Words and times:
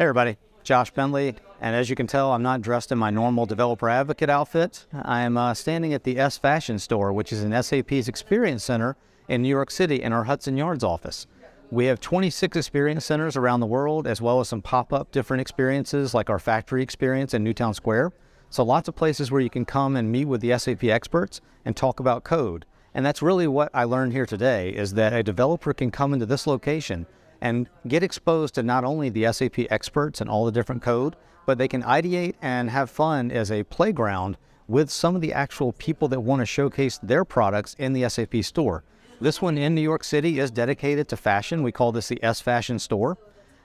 Hey 0.00 0.04
everybody, 0.04 0.38
Josh 0.62 0.90
Bentley, 0.92 1.34
and 1.60 1.76
as 1.76 1.90
you 1.90 1.94
can 1.94 2.06
tell, 2.06 2.32
I'm 2.32 2.42
not 2.42 2.62
dressed 2.62 2.90
in 2.90 2.96
my 2.96 3.10
normal 3.10 3.44
developer 3.44 3.86
advocate 3.86 4.30
outfit. 4.30 4.86
I 4.94 5.20
am 5.20 5.36
uh, 5.36 5.52
standing 5.52 5.92
at 5.92 6.04
the 6.04 6.18
S 6.18 6.38
Fashion 6.38 6.78
Store, 6.78 7.12
which 7.12 7.34
is 7.34 7.42
an 7.42 7.62
SAP's 7.62 8.08
experience 8.08 8.64
center 8.64 8.96
in 9.28 9.42
New 9.42 9.50
York 9.50 9.70
City 9.70 10.00
in 10.00 10.14
our 10.14 10.24
Hudson 10.24 10.56
Yards 10.56 10.82
office. 10.82 11.26
We 11.70 11.84
have 11.84 12.00
26 12.00 12.56
experience 12.56 13.04
centers 13.04 13.36
around 13.36 13.60
the 13.60 13.66
world, 13.66 14.06
as 14.06 14.22
well 14.22 14.40
as 14.40 14.48
some 14.48 14.62
pop-up 14.62 15.12
different 15.12 15.42
experiences 15.42 16.14
like 16.14 16.30
our 16.30 16.38
factory 16.38 16.82
experience 16.82 17.34
in 17.34 17.44
Newtown 17.44 17.74
Square. 17.74 18.12
So 18.48 18.64
lots 18.64 18.88
of 18.88 18.96
places 18.96 19.30
where 19.30 19.42
you 19.42 19.50
can 19.50 19.66
come 19.66 19.96
and 19.96 20.10
meet 20.10 20.24
with 20.24 20.40
the 20.40 20.58
SAP 20.58 20.84
experts 20.84 21.42
and 21.66 21.76
talk 21.76 22.00
about 22.00 22.24
code. 22.24 22.64
And 22.94 23.04
that's 23.04 23.20
really 23.20 23.46
what 23.46 23.70
I 23.74 23.84
learned 23.84 24.14
here 24.14 24.24
today 24.24 24.70
is 24.70 24.94
that 24.94 25.12
a 25.12 25.22
developer 25.22 25.74
can 25.74 25.90
come 25.90 26.14
into 26.14 26.24
this 26.24 26.46
location 26.46 27.04
and 27.40 27.68
get 27.88 28.02
exposed 28.02 28.54
to 28.54 28.62
not 28.62 28.84
only 28.84 29.08
the 29.08 29.32
SAP 29.32 29.58
experts 29.70 30.20
and 30.20 30.28
all 30.28 30.44
the 30.44 30.52
different 30.52 30.82
code, 30.82 31.16
but 31.46 31.58
they 31.58 31.68
can 31.68 31.82
ideate 31.82 32.34
and 32.42 32.70
have 32.70 32.90
fun 32.90 33.30
as 33.30 33.50
a 33.50 33.64
playground 33.64 34.36
with 34.68 34.90
some 34.90 35.16
of 35.16 35.20
the 35.20 35.32
actual 35.32 35.72
people 35.72 36.06
that 36.08 36.20
want 36.20 36.40
to 36.40 36.46
showcase 36.46 36.98
their 37.02 37.24
products 37.24 37.74
in 37.78 37.92
the 37.92 38.08
SAP 38.08 38.36
store. 38.42 38.84
This 39.20 39.42
one 39.42 39.58
in 39.58 39.74
New 39.74 39.80
York 39.80 40.04
City 40.04 40.38
is 40.38 40.50
dedicated 40.50 41.08
to 41.08 41.16
fashion. 41.16 41.62
We 41.62 41.72
call 41.72 41.92
this 41.92 42.08
the 42.08 42.22
S 42.22 42.40
Fashion 42.40 42.78
Store. 42.78 43.18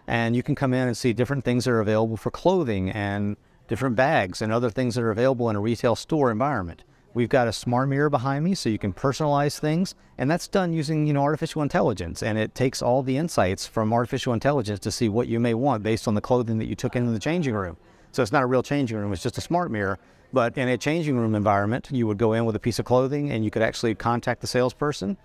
And 0.08 0.36
you 0.36 0.44
can 0.44 0.56
come 0.56 0.74
in 0.74 0.88
and 0.88 0.98
see 0.98 1.14
different 1.14 1.44
things 1.44 1.66
that 1.66 1.72
are 1.72 1.80
available 1.80 2.18
for 2.18 2.30
clothing 2.30 2.90
and 2.92 3.38
different 3.68 3.96
bags 3.96 4.42
and 4.42 4.52
other 4.52 4.70
things 4.70 4.96
that 4.96 5.02
are 5.02 5.12
available 5.12 5.50
in 5.50 5.56
a 5.56 5.62
retail 5.62 5.96
store 5.96 6.30
environment. 6.30 6.84
We've 7.16 7.30
got 7.30 7.48
a 7.48 7.54
smart 7.54 7.88
mirror 7.88 8.10
behind 8.10 8.44
me 8.44 8.56
so 8.56 8.68
you 8.68 8.78
can 8.78 8.92
personalize 8.92 9.58
things, 9.58 9.96
and 10.18 10.30
that's 10.30 10.50
done 10.50 10.74
using 10.74 11.08
you 11.08 11.14
know 11.14 11.24
artificial 11.24 11.62
intelligence, 11.62 12.22
and 12.22 12.38
it 12.38 12.54
takes 12.54 12.82
all 12.82 13.04
the 13.04 13.16
insights 13.16 13.66
from 13.66 13.94
artificial 13.94 14.34
intelligence 14.34 14.82
to 14.82 14.92
see 14.92 15.08
what 15.08 15.30
you 15.30 15.40
may 15.40 15.54
want 15.54 15.82
based 15.82 16.10
on 16.10 16.14
the 16.14 16.20
clothing 16.20 16.58
that 16.58 16.66
you 16.66 16.76
took 16.76 16.94
into 16.94 17.12
the 17.12 17.20
changing 17.20 17.54
room. 17.54 17.78
So 18.12 18.22
it's 18.22 18.34
not 18.34 18.44
a 18.44 18.46
real 18.46 18.62
changing 18.62 18.98
room; 18.98 19.14
it's 19.14 19.24
just 19.24 19.38
a 19.38 19.42
smart 19.42 19.72
mirror. 19.72 19.98
But 20.34 20.58
in 20.58 20.68
a 20.68 20.78
changing 20.78 21.18
room 21.18 21.36
environment, 21.36 21.88
you 21.90 22.06
would 22.06 22.18
go 22.18 22.34
in 22.34 22.44
with 22.44 22.58
a 22.58 22.60
piece 22.60 22.80
of 22.80 22.86
clothing, 22.86 23.32
and 23.32 23.46
you 23.46 23.50
could 23.50 23.62
actually 23.62 23.96
contact 23.96 24.42
the 24.42 24.48
salesperson 24.48 25.16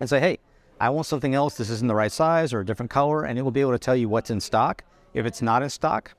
and 0.00 0.10
say, 0.10 0.18
"Hey, 0.18 0.40
I 0.80 0.90
want 0.90 1.06
something 1.06 1.36
else. 1.36 1.56
This 1.56 1.70
isn't 1.70 1.86
the 1.86 1.94
right 1.94 2.10
size 2.10 2.52
or 2.52 2.58
a 2.58 2.66
different 2.66 2.90
color," 2.90 3.22
and 3.22 3.38
it 3.38 3.42
will 3.42 3.52
be 3.52 3.60
able 3.60 3.70
to 3.70 3.78
tell 3.78 3.94
you 3.94 4.08
what's 4.08 4.30
in 4.30 4.40
stock. 4.40 4.82
If 5.14 5.26
it's 5.26 5.40
not 5.40 5.62
in 5.62 5.70
stock, 5.70 6.16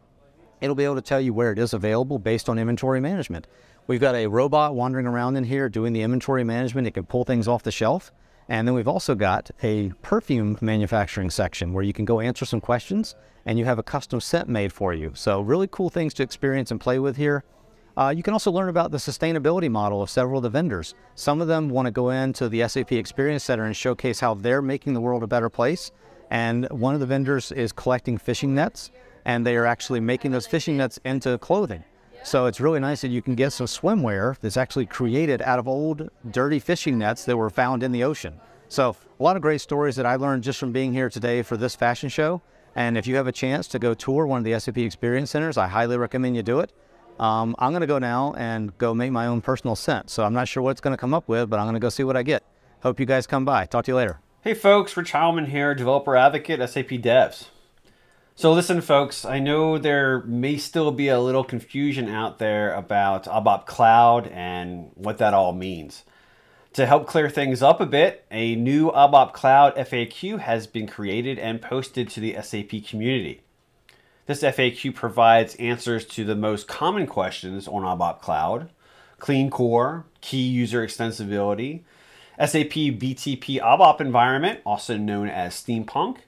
it'll 0.62 0.76
be 0.76 0.86
able 0.86 0.96
to 0.96 1.02
tell 1.02 1.20
you 1.20 1.34
where 1.34 1.52
it 1.52 1.60
is 1.60 1.74
available 1.74 2.20
based 2.20 2.48
on 2.48 2.58
inventory 2.58 3.02
management. 3.02 3.48
We've 3.88 4.00
got 4.00 4.16
a 4.16 4.28
robot 4.28 4.76
wandering 4.76 5.08
around 5.08 5.36
in 5.36 5.44
here 5.44 5.68
doing 5.68 5.92
the 5.92 6.04
inventory 6.04 6.44
management. 6.44 6.88
It 6.88 6.94
can 6.94 7.06
pull 7.06 7.26
things 7.26 7.48
off 7.48 7.64
the 7.64 7.72
shelf. 7.72 8.12
And 8.48 8.68
then 8.68 8.76
we've 8.76 8.88
also 8.88 9.16
got 9.16 9.50
a 9.64 9.92
perfume 10.02 10.58
manufacturing 10.62 11.30
section 11.30 11.74
where 11.74 11.84
you 11.84 11.94
can 11.94 12.06
go 12.06 12.20
answer 12.20 12.46
some 12.46 12.62
questions 12.62 13.16
and 13.46 13.58
you 13.58 13.66
have 13.66 13.80
a 13.80 13.84
custom 13.84 14.20
scent 14.20 14.48
made 14.48 14.72
for 14.72 14.94
you. 14.94 15.12
So 15.16 15.42
really 15.42 15.68
cool 15.68 15.90
things 15.90 16.14
to 16.16 16.24
experience 16.24 16.70
and 16.70 16.80
play 16.80 17.00
with 17.00 17.18
here. 17.18 17.44
Uh, 17.98 18.14
you 18.16 18.24
can 18.24 18.34
also 18.34 18.52
learn 18.52 18.70
about 18.70 18.92
the 18.92 18.98
sustainability 18.98 19.70
model 19.70 20.02
of 20.02 20.10
several 20.10 20.38
of 20.38 20.44
the 20.44 20.50
vendors. 20.50 20.96
Some 21.16 21.42
of 21.42 21.48
them 21.48 21.70
want 21.70 21.88
to 21.88 21.92
go 21.92 22.10
into 22.10 22.48
the 22.48 22.68
SAP 22.68 22.94
Experience 22.94 23.44
Center 23.44 23.66
and 23.66 23.76
showcase 23.76 24.20
how 24.20 24.34
they're 24.34 24.62
making 24.62 24.94
the 24.94 25.02
world 25.02 25.24
a 25.24 25.28
better 25.28 25.50
place. 25.50 25.92
And 26.30 26.70
one 26.72 26.94
of 26.94 27.02
the 27.02 27.06
vendors 27.06 27.52
is 27.52 27.74
collecting 27.74 28.18
fishing 28.18 28.56
nets, 28.56 28.92
and 29.26 29.46
they 29.46 29.56
are 29.56 29.66
actually 29.66 30.00
making 30.00 30.32
those 30.32 30.48
fishing 30.48 30.78
nets 30.78 31.00
into 31.04 31.38
clothing. 31.38 31.84
So 32.24 32.46
it's 32.46 32.60
really 32.60 32.80
nice 32.80 33.02
that 33.02 33.08
you 33.08 33.22
can 33.22 33.36
get 33.36 33.52
some 33.52 33.66
swimwear 33.66 34.38
that's 34.40 34.58
actually 34.58 34.86
created 34.86 35.42
out 35.42 35.58
of 35.58 35.68
old 35.68 36.10
dirty 36.30 36.60
fishing 36.60 37.00
nets 37.00 37.26
that 37.26 37.36
were 37.36 37.50
found 37.50 37.82
in 37.82 37.92
the 37.92 38.04
ocean. 38.04 38.40
So 38.70 38.96
a 39.20 39.24
lot 39.24 39.36
of 39.36 39.42
great 39.42 39.60
stories 39.60 39.96
that 39.96 40.06
I 40.06 40.16
learned 40.16 40.44
just 40.44 40.60
from 40.60 40.72
being 40.72 40.94
here 40.94 41.10
today 41.10 41.42
for 41.42 41.58
this 41.58 41.76
fashion 41.76 42.10
show. 42.10 42.42
And 42.76 42.98
if 42.98 43.06
you 43.08 43.16
have 43.16 43.28
a 43.28 43.32
chance 43.32 43.68
to 43.70 43.80
go 43.80 43.94
tour 43.94 44.26
one 44.26 44.38
of 44.38 44.44
the 44.44 44.58
SAP 44.58 44.78
Experience 44.78 45.32
Centers, 45.32 45.58
I 45.58 45.68
highly 45.68 45.98
recommend 45.98 46.36
you 46.36 46.44
do 46.44 46.60
it. 46.60 46.72
Um, 47.20 47.56
I'm 47.60 47.72
going 47.72 47.82
to 47.82 47.88
go 47.88 48.00
now 48.00 48.34
and 48.38 48.76
go 48.78 48.94
make 48.94 49.12
my 49.12 49.28
own 49.28 49.42
personal 49.42 49.76
scent. 49.76 50.10
So 50.10 50.24
I'm 50.24 50.34
not 50.34 50.48
sure 50.48 50.64
what 50.64 50.72
it's 50.72 50.82
going 50.82 50.94
to 50.94 50.98
come 50.98 51.14
up 51.14 51.28
with, 51.28 51.50
but 51.50 51.60
I'm 51.60 51.66
going 51.66 51.74
to 51.74 51.80
go 51.80 51.90
see 51.90 52.04
what 52.04 52.16
I 52.16 52.24
get. 52.24 52.44
Hope 52.82 53.00
you 53.00 53.06
guys 53.06 53.28
come 53.28 53.46
by. 53.46 53.66
Talk 53.66 53.86
to 53.86 53.92
you 53.92 53.96
later. 53.96 54.20
Hey 54.42 54.54
folks, 54.54 54.96
Rich 54.98 55.12
Heilman 55.12 55.50
here, 55.50 55.76
developer 55.76 56.16
advocate, 56.16 56.68
SAP 56.68 56.88
Devs. 56.88 57.50
So 58.36 58.54
listen, 58.54 58.82
folks, 58.82 59.26
I 59.26 59.40
know 59.40 59.78
there 59.78 60.24
may 60.24 60.58
still 60.58 60.92
be 60.92 61.10
a 61.10 61.20
little 61.20 61.44
confusion 61.44 62.08
out 62.08 62.40
there 62.40 62.74
about 62.74 63.26
ABAP 63.26 63.66
Cloud 63.66 64.28
and 64.28 64.90
what 64.96 65.18
that 65.18 65.34
all 65.34 65.54
means. 65.54 66.04
To 66.74 66.86
help 66.86 67.06
clear 67.06 67.30
things 67.30 67.62
up 67.62 67.82
a 67.82 67.86
bit, 67.86 68.26
a 68.32 68.56
new 68.56 68.90
ABAP 68.92 69.34
Cloud 69.34 69.76
FAQ 69.76 70.40
has 70.40 70.66
been 70.66 70.88
created 70.88 71.38
and 71.38 71.62
posted 71.62 72.10
to 72.10 72.22
the 72.22 72.38
SAP 72.42 72.86
community. 72.88 73.42
This 74.26 74.42
FAQ 74.42 74.96
provides 74.96 75.56
answers 75.56 76.06
to 76.06 76.24
the 76.24 76.36
most 76.36 76.70
common 76.70 77.08
questions 77.08 77.68
on 77.68 77.84
ABAP 77.84 78.22
Cloud, 78.22 78.70
clean 79.20 79.50
core, 79.50 80.06
key 80.22 80.48
user 80.48 80.88
extensibility, 80.88 81.82
SAP 82.40 82.72
BTP 82.98 83.60
ABAP 83.60 84.00
environment, 84.00 84.62
also 84.66 84.96
known 84.96 85.28
as 85.28 85.54
Steampunk, 85.54 86.20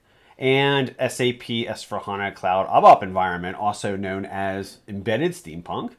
and 0.43 0.89
SAP 0.99 1.47
S4HANA 1.69 2.35
Cloud 2.35 2.67
ABAP 2.67 3.01
environment, 3.01 3.55
also 3.55 3.95
known 3.95 4.25
as 4.25 4.79
Embedded 4.89 5.31
Steampunk, 5.31 5.93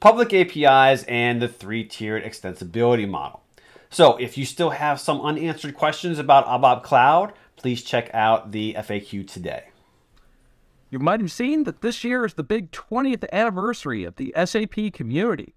public 0.00 0.34
APIs, 0.34 1.04
and 1.04 1.40
the 1.40 1.46
three-tiered 1.46 2.24
extensibility 2.24 3.08
model. 3.08 3.44
So 3.88 4.16
if 4.16 4.36
you 4.36 4.44
still 4.44 4.70
have 4.70 4.98
some 4.98 5.20
unanswered 5.20 5.76
questions 5.76 6.18
about 6.18 6.44
ABAP 6.46 6.82
Cloud, 6.82 7.32
please 7.54 7.84
check 7.84 8.10
out 8.12 8.50
the 8.50 8.74
FAQ 8.74 9.28
today. 9.28 9.68
You 10.90 10.98
might 10.98 11.20
have 11.20 11.30
seen 11.30 11.62
that 11.62 11.80
this 11.80 12.02
year 12.02 12.24
is 12.24 12.34
the 12.34 12.42
big 12.42 12.72
20th 12.72 13.30
anniversary 13.32 14.02
of 14.02 14.16
the 14.16 14.34
SAP 14.44 14.92
community. 14.92 15.54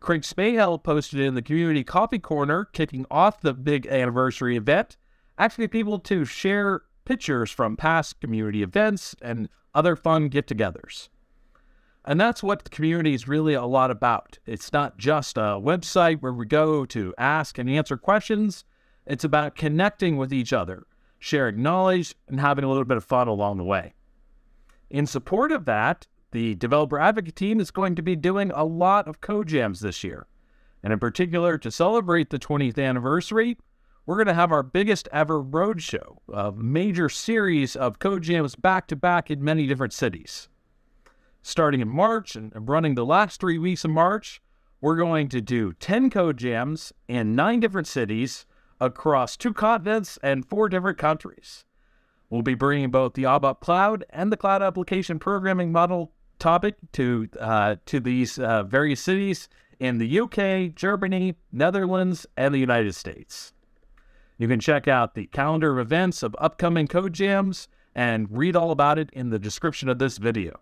Craig 0.00 0.22
Cmehil 0.22 0.82
posted 0.82 1.20
in 1.20 1.36
the 1.36 1.42
community 1.42 1.84
coffee 1.84 2.18
corner, 2.18 2.64
kicking 2.64 3.06
off 3.08 3.40
the 3.40 3.54
big 3.54 3.86
anniversary 3.86 4.56
event, 4.56 4.96
asking 5.38 5.68
people 5.68 6.00
to 6.00 6.24
share 6.24 6.82
pictures 7.04 7.50
from 7.50 7.76
past 7.76 8.20
community 8.20 8.62
events 8.62 9.14
and 9.22 9.48
other 9.74 9.96
fun 9.96 10.28
get 10.28 10.46
togethers. 10.46 11.08
And 12.04 12.20
that's 12.20 12.42
what 12.42 12.64
the 12.64 12.70
community 12.70 13.14
is 13.14 13.26
really 13.26 13.54
a 13.54 13.64
lot 13.64 13.90
about. 13.90 14.38
It's 14.46 14.72
not 14.72 14.98
just 14.98 15.38
a 15.38 15.58
website 15.60 16.20
where 16.20 16.32
we 16.32 16.44
go 16.44 16.84
to 16.86 17.14
ask 17.16 17.58
and 17.58 17.68
answer 17.68 17.96
questions, 17.96 18.64
it's 19.06 19.24
about 19.24 19.56
connecting 19.56 20.16
with 20.16 20.32
each 20.32 20.52
other, 20.52 20.86
sharing 21.18 21.62
knowledge, 21.62 22.14
and 22.28 22.40
having 22.40 22.64
a 22.64 22.68
little 22.68 22.84
bit 22.84 22.96
of 22.96 23.04
fun 23.04 23.28
along 23.28 23.56
the 23.56 23.64
way. 23.64 23.94
In 24.90 25.06
support 25.06 25.50
of 25.50 25.64
that, 25.64 26.06
the 26.32 26.54
developer 26.56 26.98
advocate 26.98 27.36
team 27.36 27.60
is 27.60 27.70
going 27.70 27.94
to 27.94 28.02
be 28.02 28.16
doing 28.16 28.50
a 28.54 28.64
lot 28.64 29.08
of 29.08 29.20
code 29.20 29.48
jams 29.48 29.80
this 29.80 30.04
year. 30.04 30.26
And 30.82 30.92
in 30.92 30.98
particular, 30.98 31.56
to 31.58 31.70
celebrate 31.70 32.30
the 32.30 32.38
20th 32.38 32.82
anniversary, 32.82 33.56
we're 34.06 34.16
going 34.16 34.26
to 34.26 34.34
have 34.34 34.52
our 34.52 34.62
biggest 34.62 35.08
ever 35.12 35.42
roadshow, 35.42 36.18
a 36.32 36.52
major 36.52 37.08
series 37.08 37.74
of 37.74 37.98
code 37.98 38.22
jams 38.22 38.54
back 38.54 38.86
to 38.88 38.96
back 38.96 39.30
in 39.30 39.42
many 39.42 39.66
different 39.66 39.92
cities. 39.92 40.48
Starting 41.42 41.80
in 41.80 41.88
March 41.88 42.36
and 42.36 42.52
running 42.68 42.94
the 42.94 43.04
last 43.04 43.40
three 43.40 43.58
weeks 43.58 43.84
of 43.84 43.90
March, 43.90 44.42
we're 44.80 44.96
going 44.96 45.28
to 45.28 45.40
do 45.40 45.72
10 45.72 46.10
code 46.10 46.36
jams 46.36 46.92
in 47.08 47.34
nine 47.34 47.60
different 47.60 47.86
cities 47.86 48.44
across 48.78 49.36
two 49.36 49.54
continents 49.54 50.18
and 50.22 50.46
four 50.46 50.68
different 50.68 50.98
countries. 50.98 51.64
We'll 52.28 52.42
be 52.42 52.54
bringing 52.54 52.90
both 52.90 53.14
the 53.14 53.22
ABAP 53.22 53.60
Cloud 53.60 54.04
and 54.10 54.30
the 54.30 54.36
Cloud 54.36 54.62
Application 54.62 55.18
Programming 55.18 55.72
Model 55.72 56.12
topic 56.38 56.74
to 56.92 57.28
uh, 57.40 57.76
to 57.86 58.00
these 58.00 58.38
uh, 58.38 58.64
various 58.64 59.00
cities 59.00 59.48
in 59.78 59.96
the 59.98 60.20
UK, 60.20 60.74
Germany, 60.74 61.36
Netherlands, 61.52 62.26
and 62.36 62.52
the 62.52 62.58
United 62.58 62.94
States. 62.94 63.53
You 64.44 64.48
can 64.48 64.60
check 64.60 64.86
out 64.86 65.14
the 65.14 65.24
calendar 65.24 65.72
of 65.72 65.78
events 65.78 66.22
of 66.22 66.36
upcoming 66.38 66.86
code 66.86 67.14
jams 67.14 67.66
and 67.94 68.28
read 68.30 68.54
all 68.54 68.72
about 68.72 68.98
it 68.98 69.08
in 69.14 69.30
the 69.30 69.38
description 69.38 69.88
of 69.88 69.98
this 69.98 70.18
video. 70.18 70.60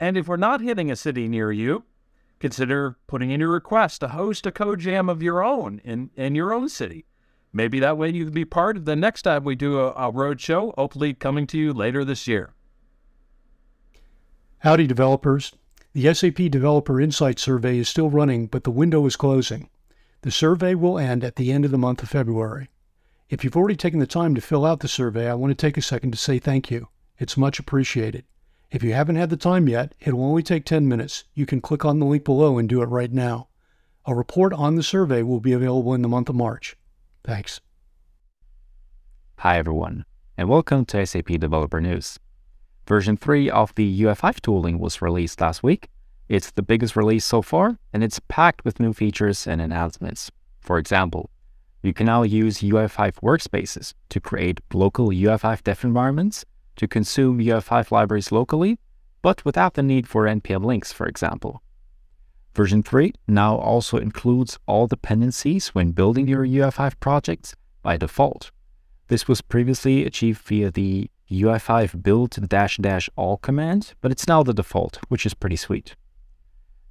And 0.00 0.16
if 0.16 0.26
we're 0.26 0.38
not 0.38 0.62
hitting 0.62 0.90
a 0.90 0.96
city 0.96 1.28
near 1.28 1.52
you, 1.52 1.84
consider 2.40 2.96
putting 3.06 3.30
in 3.30 3.40
your 3.40 3.50
request 3.50 4.00
to 4.00 4.08
host 4.08 4.46
a 4.46 4.50
code 4.50 4.80
jam 4.80 5.10
of 5.10 5.22
your 5.22 5.44
own 5.44 5.82
in, 5.84 6.08
in 6.16 6.34
your 6.34 6.50
own 6.50 6.70
city. 6.70 7.04
Maybe 7.52 7.78
that 7.78 7.98
way 7.98 8.08
you 8.08 8.24
can 8.24 8.32
be 8.32 8.46
part 8.46 8.78
of 8.78 8.86
the 8.86 8.96
next 8.96 9.20
time 9.20 9.44
we 9.44 9.54
do 9.54 9.80
a, 9.80 9.92
a 9.92 10.10
road 10.10 10.40
show, 10.40 10.72
hopefully 10.78 11.12
coming 11.12 11.46
to 11.48 11.58
you 11.58 11.74
later 11.74 12.06
this 12.06 12.26
year. 12.26 12.54
Howdy, 14.60 14.86
developers. 14.86 15.52
The 15.92 16.14
SAP 16.14 16.36
Developer 16.36 17.02
Insight 17.02 17.38
Survey 17.38 17.76
is 17.76 17.90
still 17.90 18.08
running, 18.08 18.46
but 18.46 18.64
the 18.64 18.70
window 18.70 19.04
is 19.04 19.14
closing. 19.14 19.68
The 20.22 20.30
survey 20.30 20.74
will 20.74 20.98
end 20.98 21.22
at 21.22 21.36
the 21.36 21.52
end 21.52 21.66
of 21.66 21.70
the 21.70 21.76
month 21.76 22.02
of 22.02 22.08
February. 22.08 22.70
If 23.28 23.44
you've 23.44 23.58
already 23.58 23.76
taken 23.76 24.00
the 24.00 24.06
time 24.06 24.34
to 24.36 24.40
fill 24.40 24.64
out 24.64 24.80
the 24.80 24.88
survey, 24.88 25.28
I 25.28 25.34
want 25.34 25.50
to 25.50 25.54
take 25.54 25.76
a 25.76 25.82
second 25.82 26.12
to 26.12 26.16
say 26.16 26.38
thank 26.38 26.70
you. 26.70 26.88
It's 27.18 27.36
much 27.36 27.58
appreciated. 27.58 28.24
If 28.70 28.82
you 28.82 28.94
haven't 28.94 29.16
had 29.16 29.28
the 29.28 29.36
time 29.36 29.68
yet, 29.68 29.94
it'll 30.00 30.24
only 30.24 30.42
take 30.42 30.64
10 30.64 30.88
minutes. 30.88 31.24
You 31.34 31.44
can 31.44 31.60
click 31.60 31.84
on 31.84 31.98
the 31.98 32.06
link 32.06 32.24
below 32.24 32.56
and 32.56 32.66
do 32.66 32.80
it 32.80 32.86
right 32.86 33.12
now. 33.12 33.48
A 34.06 34.14
report 34.14 34.54
on 34.54 34.76
the 34.76 34.82
survey 34.82 35.22
will 35.22 35.40
be 35.40 35.52
available 35.52 35.92
in 35.92 36.00
the 36.00 36.08
month 36.08 36.30
of 36.30 36.36
March. 36.36 36.74
Thanks. 37.22 37.60
Hi, 39.40 39.58
everyone, 39.58 40.06
and 40.38 40.48
welcome 40.48 40.86
to 40.86 41.04
SAP 41.04 41.26
Developer 41.26 41.82
News. 41.82 42.18
Version 42.86 43.18
3 43.18 43.50
of 43.50 43.74
the 43.74 44.00
UI5 44.00 44.40
tooling 44.40 44.78
was 44.78 45.02
released 45.02 45.42
last 45.42 45.62
week. 45.62 45.90
It's 46.30 46.50
the 46.50 46.62
biggest 46.62 46.96
release 46.96 47.26
so 47.26 47.42
far, 47.42 47.78
and 47.92 48.02
it's 48.02 48.22
packed 48.28 48.64
with 48.64 48.80
new 48.80 48.94
features 48.94 49.46
and 49.46 49.60
enhancements. 49.60 50.30
For 50.62 50.78
example, 50.78 51.28
you 51.82 51.92
can 51.92 52.06
now 52.06 52.22
use 52.22 52.58
UI5 52.58 53.14
workspaces 53.22 53.94
to 54.08 54.20
create 54.20 54.60
local 54.72 55.08
UI5 55.08 55.62
dev 55.62 55.84
environments 55.84 56.44
to 56.76 56.88
consume 56.88 57.38
UI5 57.38 57.90
libraries 57.90 58.32
locally, 58.32 58.78
but 59.22 59.44
without 59.44 59.74
the 59.74 59.82
need 59.82 60.06
for 60.06 60.24
NPM 60.24 60.64
links, 60.64 60.92
for 60.92 61.06
example. 61.06 61.62
Version 62.54 62.82
3 62.82 63.12
now 63.28 63.56
also 63.56 63.98
includes 63.98 64.58
all 64.66 64.86
dependencies 64.86 65.68
when 65.68 65.92
building 65.92 66.26
your 66.26 66.44
UI5 66.44 66.98
projects 66.98 67.54
by 67.82 67.96
default. 67.96 68.50
This 69.08 69.28
was 69.28 69.40
previously 69.40 70.04
achieved 70.04 70.40
via 70.42 70.70
the 70.70 71.10
UI5 71.30 72.02
build 72.02 72.30
dash 72.48 72.78
dash 72.78 73.08
all 73.16 73.36
command, 73.36 73.94
but 74.00 74.10
it's 74.10 74.26
now 74.26 74.42
the 74.42 74.54
default, 74.54 74.98
which 75.08 75.26
is 75.26 75.34
pretty 75.34 75.56
sweet. 75.56 75.94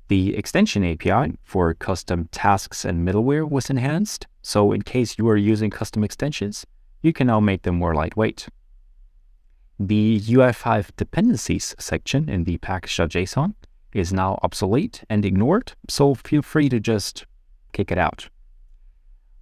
The 0.08 0.38
extension 0.38 0.86
API 0.86 1.38
for 1.44 1.74
custom 1.74 2.30
tasks 2.32 2.86
and 2.86 3.06
middleware 3.06 3.50
was 3.50 3.70
enhanced, 3.70 4.26
so 4.48 4.72
in 4.72 4.82
case 4.82 5.18
you 5.18 5.28
are 5.28 5.36
using 5.36 5.70
custom 5.70 6.06
extensions, 6.06 6.66
you 7.02 7.12
can 7.12 7.28
now 7.28 7.42
make 7.42 7.64
them 7.64 7.76
more 7.76 7.94
lightweight. 7.94 8.48
The 9.78 10.22
UI5 10.22 10.92
dependencies 10.96 11.76
section 11.78 12.30
in 12.30 12.46
the 12.46 12.58
package.json 12.60 13.56
is 13.92 14.14
now 14.14 14.40
obsolete 14.42 15.04
and 15.10 15.26
ignored, 15.26 15.74
so 15.90 16.16
feel 16.16 16.42
free 16.42 16.70
to 16.70 16.80
just 16.80 17.26
kick 17.74 17.92
it 17.92 17.98
out. 17.98 18.30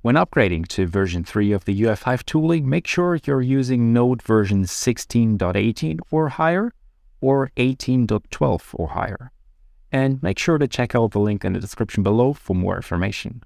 When 0.02 0.16
upgrading 0.16 0.70
to 0.70 0.88
version 0.88 1.24
3 1.24 1.52
of 1.52 1.66
the 1.66 1.80
UI5 1.80 2.26
tooling, 2.26 2.68
make 2.68 2.88
sure 2.88 3.20
you're 3.26 3.44
using 3.44 3.94
Node 3.94 4.24
version 4.24 4.64
16.18 4.64 6.00
or 6.10 6.30
higher, 6.30 6.72
or 7.22 7.52
18.12 7.58 8.62
or 8.74 8.88
higher. 8.90 9.32
And 9.92 10.24
make 10.24 10.40
sure 10.40 10.58
to 10.58 10.68
check 10.68 10.96
out 10.96 11.12
the 11.12 11.20
link 11.20 11.46
in 11.46 11.54
the 11.54 11.60
description 11.60 12.02
below 12.02 12.34
for 12.34 12.56
more 12.56 12.76
information. 12.76 13.44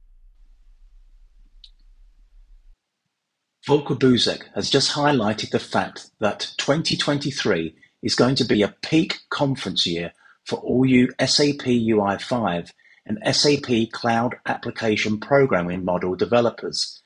Volker 3.70 3.94
Buzek 3.94 4.52
has 4.56 4.68
just 4.68 4.94
highlighted 4.94 5.52
the 5.52 5.60
fact 5.60 6.10
that 6.18 6.56
2023 6.58 7.76
is 8.02 8.16
going 8.16 8.34
to 8.34 8.44
be 8.44 8.64
a 8.64 8.74
peak 8.82 9.20
conference 9.30 9.86
year 9.86 10.12
for 10.44 10.56
all 10.62 10.88
you 10.88 11.10
SAP 11.20 11.68
UI5 11.68 12.72
and 13.06 13.20
SAP 13.36 13.92
Cloud 13.92 14.38
Application 14.48 15.20
Programming 15.20 15.86
Model 15.86 16.16
developers, 16.16 17.04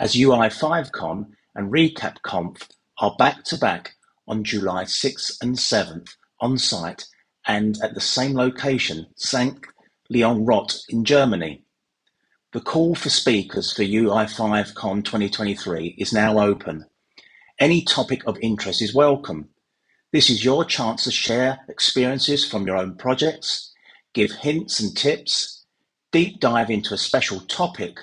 as 0.00 0.14
UI5Con 0.14 1.32
and 1.54 1.70
RecapConf 1.70 2.66
are 2.98 3.14
back-to-back 3.18 3.96
on 4.26 4.42
July 4.42 4.84
6th 4.84 5.36
and 5.42 5.56
7th 5.56 6.16
on-site 6.40 7.04
and 7.46 7.76
at 7.82 7.92
the 7.92 8.00
same 8.00 8.32
location, 8.32 9.06
St. 9.16 9.58
Leon-Rot 10.08 10.78
in 10.88 11.04
Germany. 11.04 11.65
The 12.56 12.62
call 12.62 12.94
for 12.94 13.10
speakers 13.10 13.70
for 13.70 13.82
UI5Con 13.82 15.04
2023 15.04 15.96
is 15.98 16.10
now 16.10 16.38
open. 16.38 16.86
Any 17.58 17.82
topic 17.82 18.26
of 18.26 18.38
interest 18.40 18.80
is 18.80 18.94
welcome. 18.94 19.50
This 20.10 20.30
is 20.30 20.42
your 20.42 20.64
chance 20.64 21.04
to 21.04 21.10
share 21.10 21.58
experiences 21.68 22.48
from 22.48 22.66
your 22.66 22.78
own 22.78 22.96
projects, 22.96 23.74
give 24.14 24.32
hints 24.32 24.80
and 24.80 24.96
tips, 24.96 25.66
deep 26.12 26.40
dive 26.40 26.70
into 26.70 26.94
a 26.94 26.96
special 26.96 27.40
topic, 27.40 27.98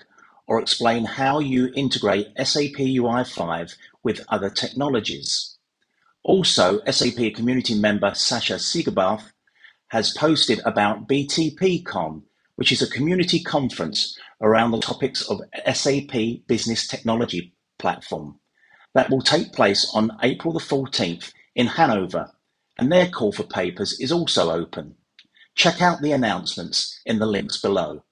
or 0.46 0.62
explain 0.62 1.06
how 1.06 1.40
you 1.40 1.72
integrate 1.76 2.28
SAP 2.38 2.78
UI5 2.78 3.74
with 4.04 4.24
other 4.30 4.52
technologies. 4.52 5.58
Also, 6.24 6.80
SAP 6.86 7.34
community 7.34 7.74
member 7.74 8.12
Sascha 8.12 8.60
Seegebarth 8.60 9.32
has 9.88 10.16
posted 10.16 10.62
about 10.64 11.08
BTPCon, 11.08 12.22
which 12.56 12.72
is 12.72 12.82
a 12.82 12.90
community 12.90 13.42
conference 13.44 14.18
around 14.42 14.72
the 14.72 14.80
topics 14.82 15.24
of 15.30 15.42
SAP 15.74 16.14
Business 16.48 16.88
Technology 16.88 17.54
Platform 17.80 18.40
that 18.94 19.10
will 19.10 19.22
take 19.22 19.54
place 19.54 19.90
on 19.94 20.18
April 20.24 20.54
the 20.54 20.60
14th 20.60 21.34
in 21.56 21.68
Hanover, 21.68 22.32
and 22.80 22.92
their 22.92 23.10
call 23.10 23.32
for 23.32 23.44
papers 23.44 24.00
is 24.00 24.12
also 24.12 24.52
open. 24.52 24.96
Check 25.56 25.82
out 25.82 26.02
the 26.02 26.12
announcements 26.14 27.00
in 27.06 27.20
the 27.20 27.26
links 27.28 27.62
below. 27.62 28.04